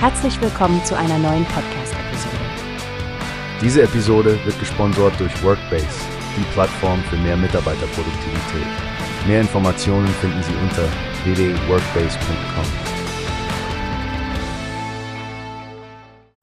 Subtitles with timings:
[0.00, 2.36] Herzlich willkommen zu einer neuen Podcast-Episode.
[3.60, 5.88] Diese Episode wird gesponsert durch Workbase,
[6.36, 8.68] die Plattform für mehr Mitarbeiterproduktivität.
[9.26, 10.84] Mehr Informationen finden Sie unter
[11.24, 12.64] www.workbase.com.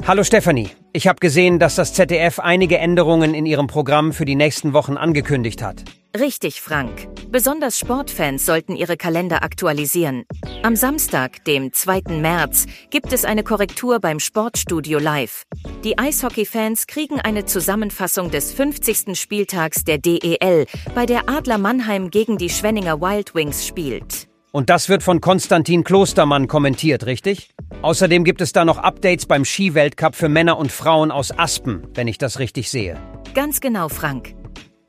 [0.05, 4.35] Hallo Stefanie, ich habe gesehen, dass das ZDF einige Änderungen in ihrem Programm für die
[4.35, 5.85] nächsten Wochen angekündigt hat.
[6.13, 7.07] Richtig, Frank.
[7.29, 10.23] Besonders Sportfans sollten ihre Kalender aktualisieren.
[10.63, 12.01] Am Samstag, dem 2.
[12.21, 15.43] März, gibt es eine Korrektur beim Sportstudio Live.
[15.83, 19.19] Die Eishockey-Fans kriegen eine Zusammenfassung des 50.
[19.19, 24.27] Spieltags der DEL, bei der Adler Mannheim gegen die Schwenninger Wild Wings spielt.
[24.51, 27.49] Und das wird von Konstantin Klostermann kommentiert, richtig?
[27.81, 32.07] Außerdem gibt es da noch Updates beim Skiweltcup für Männer und Frauen aus Aspen, wenn
[32.07, 32.97] ich das richtig sehe.
[33.33, 34.33] Ganz genau, Frank.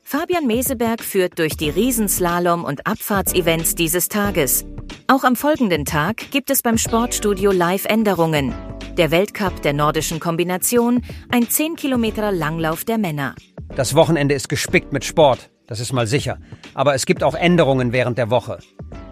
[0.09, 4.65] Fabian Meseberg führt durch die Riesenslalom- und Abfahrtsevents dieses Tages.
[5.07, 8.55] Auch am folgenden Tag gibt es beim Sportstudio Live-Änderungen.
[8.95, 13.35] Der Weltcup der nordischen Kombination, ein 10 Kilometer Langlauf der Männer.
[13.75, 16.37] Das Wochenende ist gespickt mit Sport, das ist mal sicher.
[16.73, 18.59] Aber es gibt auch Änderungen während der Woche.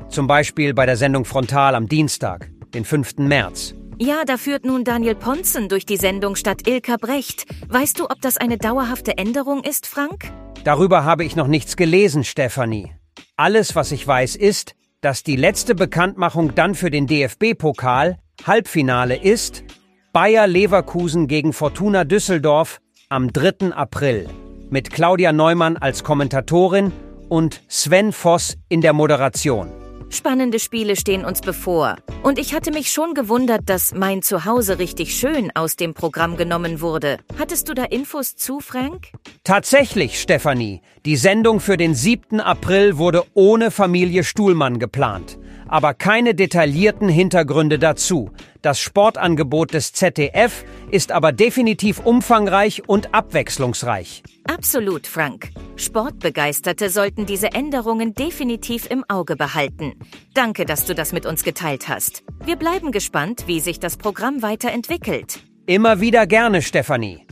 [0.08, 3.18] Zum Beispiel bei der Sendung Frontal am Dienstag, den 5.
[3.18, 3.76] März.
[3.98, 7.48] Ja, da führt nun Daniel Ponzen durch die Sendung statt Ilka Brecht.
[7.68, 10.32] Weißt du, ob das eine dauerhafte Änderung ist, Frank?
[10.66, 12.92] Darüber habe ich noch nichts gelesen, Stefanie.
[13.38, 19.64] Alles, was ich weiß, ist, dass die letzte Bekanntmachung dann für den DFB-Pokal Halbfinale ist
[20.12, 23.74] Bayer Leverkusen gegen Fortuna Düsseldorf am 3.
[23.74, 24.28] April
[24.72, 26.92] mit Claudia Neumann als Kommentatorin
[27.30, 29.85] und Sven Voss in der Moderation.
[30.10, 31.98] Spannende Spiele stehen uns bevor.
[32.24, 36.82] Und ich hatte mich schon gewundert, dass mein Zuhause richtig schön aus dem Programm genommen
[36.82, 37.18] wurde.
[37.38, 39.08] Hattest du da Infos zu, Frank?
[39.44, 40.82] Tatsächlich, Stefanie.
[41.06, 42.40] Die Sendung für den 7.
[42.40, 45.38] April wurde ohne Familie Stuhlmann geplant.
[45.68, 48.32] Aber keine detaillierten Hintergründe dazu.
[48.62, 54.24] Das Sportangebot des ZDF ist aber definitiv umfangreich und abwechslungsreich.
[54.48, 55.50] Absolut, Frank.
[55.76, 59.94] Sportbegeisterte sollten diese Änderungen definitiv im Auge behalten.
[60.34, 62.24] Danke, dass du das mit uns geteilt hast.
[62.44, 65.40] Wir bleiben gespannt, wie sich das Programm weiterentwickelt.
[65.66, 67.26] Immer wieder gerne, Stefanie.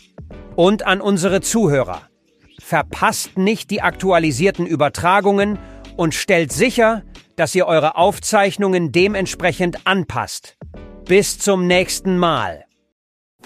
[0.55, 2.01] Und an unsere Zuhörer.
[2.59, 5.59] Verpasst nicht die aktualisierten Übertragungen
[5.97, 7.03] und stellt sicher,
[7.35, 10.57] dass ihr eure Aufzeichnungen dementsprechend anpasst.
[11.05, 12.65] Bis zum nächsten Mal.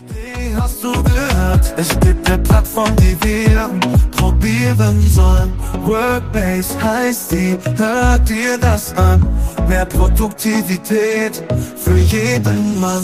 [0.06, 1.74] Wie hast du gehört?
[1.76, 3.70] Es gibt eine Plattform, die wir
[4.12, 5.54] probieren sollen.
[5.86, 9.26] Workbase heißt die, hört dir das an.
[9.68, 11.44] Mehr Produktivität
[11.76, 13.04] für jeden Mann.